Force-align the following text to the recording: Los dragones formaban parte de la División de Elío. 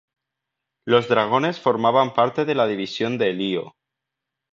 Los 0.83 1.07
dragones 1.09 1.59
formaban 1.59 2.15
parte 2.15 2.43
de 2.43 2.55
la 2.55 2.65
División 2.65 3.19
de 3.19 3.29
Elío. 3.29 3.75